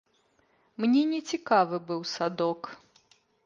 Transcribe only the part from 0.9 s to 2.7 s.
нецікавы быў садок.